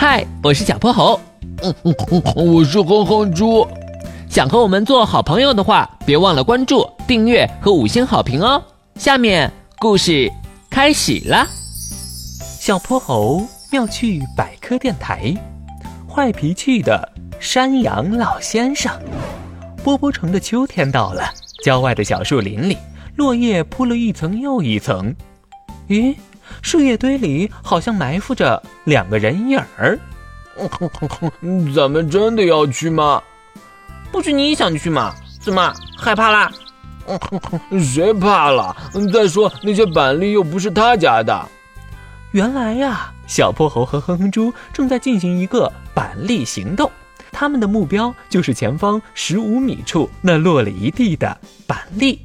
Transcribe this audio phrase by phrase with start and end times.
[0.00, 1.20] 嗨，我是小泼猴。
[1.62, 1.94] 嗯嗯
[2.34, 3.68] 嗯，我是哼哼猪。
[4.30, 8.62] 想和我们做好朋友的话，别忘了关注、订阅和五星好评哦。
[8.94, 10.32] 下面故事
[10.70, 11.46] 开始了。
[12.58, 15.34] 小泼猴妙趣百科电台，
[16.08, 17.06] 坏脾气的
[17.38, 18.90] 山羊老先生。
[19.84, 21.30] 波波城的秋天到了，
[21.62, 22.78] 郊外的小树林里，
[23.16, 25.14] 落叶铺了一层又一层。
[25.90, 26.16] 咦？
[26.62, 29.98] 树叶堆里好像埋伏着两个人影儿，
[31.74, 33.22] 咱们真的要去吗？
[34.12, 35.14] 不是你想去吗？
[35.40, 36.52] 怎么害怕啦？
[37.82, 38.76] 谁怕了？
[39.12, 41.48] 再说那些板栗又不是他家的。
[42.32, 46.90] 原来呀，小泼猴和哼哼猪正在进行一个板栗行动，
[47.32, 52.20] 他们的目标就是前方十五米处那落了一地的板栗，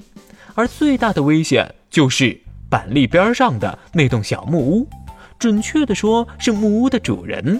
[0.53, 2.39] 而最大的危险就是。
[2.69, 4.87] 板栗边上的那栋小木屋，
[5.37, 7.59] 准确的说是木屋的主人，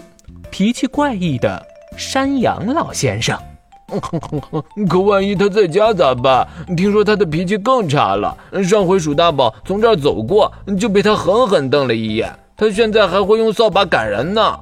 [0.50, 1.64] 脾气怪异的
[1.96, 3.38] 山羊老先生。
[4.90, 6.46] 可万一他在家咋办？
[6.76, 8.36] 听说他的脾气更差了。
[8.64, 12.36] 上回鼠大宝从这儿走过，就被他狠狠瞪了一眼。
[12.56, 14.58] 他现在还会用扫把赶人呢。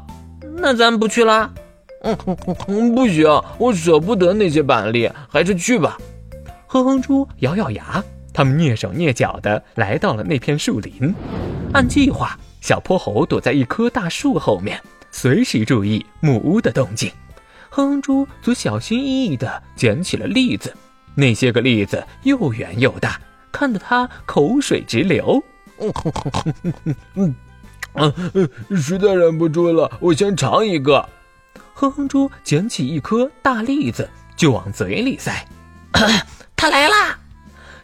[0.57, 1.51] 那咱不去了？
[2.95, 5.97] 不行，我舍不得那些板栗，还是去吧。
[6.67, 8.05] 哼哼猪咬咬牙。
[8.35, 11.15] 他们蹑手蹑脚地来到了那片树林。
[11.73, 14.79] 按计划，小泼猴躲在一棵大树后面，
[15.11, 17.11] 随时注意木屋的动静。
[17.71, 20.77] 哼哼猪则小心翼翼地捡起了栗子，
[21.15, 25.43] 那些个栗子又圆又大，看得他口水直流。
[27.15, 27.35] 嗯，
[28.77, 31.09] 实在忍不住了，我先尝一个。
[31.73, 35.45] 哼哼猪捡起一颗大栗子就往嘴里塞。
[36.55, 37.04] 他来啦！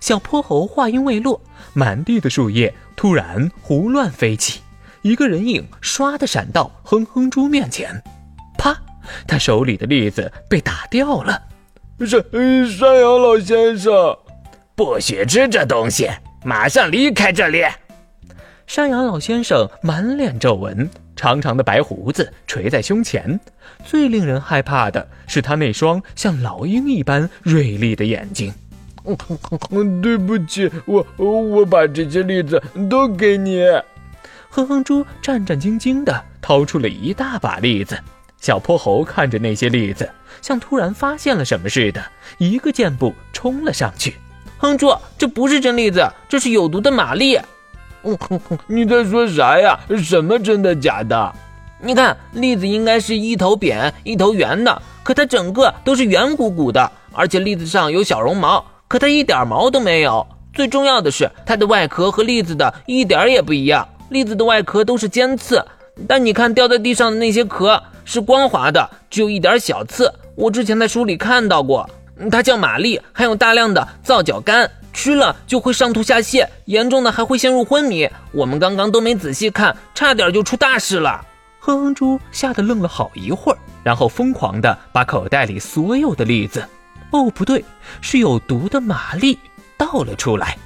[0.00, 1.40] 小泼猴话音未落，
[1.74, 4.60] 满地的树叶突然胡乱飞起，
[5.02, 8.02] 一个人影唰的闪到哼哼猪面前，
[8.58, 8.76] 啪！
[9.26, 11.42] 他手里的栗子被打掉了。
[12.00, 12.22] 山
[12.68, 14.16] 山羊老先生，
[14.74, 16.08] 不许吃这东西，
[16.44, 17.62] 马上离开这里！
[18.66, 23.38] 山羊老先生满脸皱纹，长长的白胡子垂在胸前，
[23.84, 28.54] 最令人害怕的是他那双像老鹰一般锐利的眼睛。
[30.02, 33.62] 对不起，我我把这些栗子都给你。
[34.50, 37.98] 哼哼猪战战兢兢地掏出了一大把栗子。
[38.38, 40.08] 小泼猴看着那些栗子，
[40.40, 42.02] 像突然发现了什么似的，
[42.38, 44.16] 一个箭步冲了上去。
[44.58, 47.38] 哼猪，这不是真栗子，这是有毒的马栗。
[48.66, 49.78] 你在说啥呀？
[50.02, 51.32] 什么真的假的？
[51.82, 58.64] 你看，栗子应该是一头扁一头圆的，可它整个都是圆鼓鼓的，而且栗子上有小绒毛。
[58.90, 63.86] 可它一点毛都没有，最重要的是它的外壳和栗子的一点也不一样。
[64.08, 65.64] 栗子的外壳都是尖刺，
[66.08, 70.12] 但你看掉在地上的那些壳是光滑的，只有一点小刺。
[70.34, 71.88] 我之前在书里看到过，
[72.32, 78.10] 它叫玛丽，含有大量的皂角苷，吃了就会上吐下泻，严重的还会陷入昏迷。
[78.32, 81.24] 我们刚刚都没仔细看，差点就出大事了。
[81.60, 86.64] 哼哼猪吓得愣了好一会儿，然后疯狂的把口袋里所有的栗子。
[87.10, 87.64] 哦，不对，
[88.00, 89.38] 是有毒的玛丽
[89.76, 90.56] 倒了出来。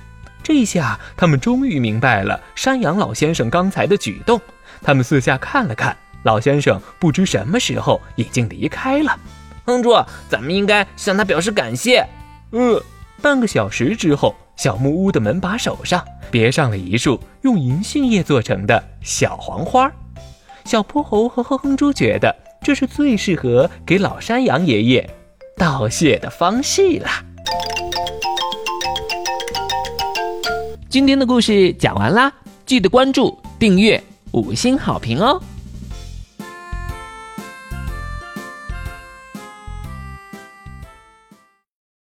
[0.43, 4.41] 这下他们终于明白了山羊老先生刚才的举动。
[4.83, 9.19] 他们四下看了看，老先生不知什么时候已经离开了。
[9.65, 9.95] 哼猪，
[10.29, 12.07] 咱们应该向他表示感谢。
[12.51, 12.83] 呃，
[13.23, 19.91] 半个小时之后，小木屋的门把手上别上了一束用银杏叶做成的小黄花。
[20.67, 25.11] 小泼猴和哼哼猪觉得这是最适合给老山羊爷爷。
[25.57, 27.25] 道谢的方式啦。
[30.89, 32.33] 今天的故事讲完啦，
[32.67, 35.41] 记得关注、订阅、五星好评哦。